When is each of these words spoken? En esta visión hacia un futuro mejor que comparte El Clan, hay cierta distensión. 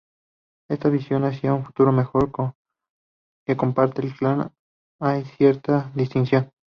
En 0.67 0.73
esta 0.77 0.89
visión 0.89 1.25
hacia 1.25 1.53
un 1.53 1.63
futuro 1.63 1.91
mejor 1.91 2.31
que 3.45 3.55
comparte 3.55 4.01
El 4.01 4.15
Clan, 4.15 4.51
hay 4.99 5.23
cierta 5.25 5.91
distensión. 5.93 6.49